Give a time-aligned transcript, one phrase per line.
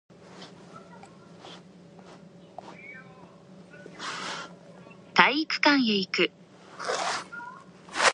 [5.13, 6.31] 体育館へ行く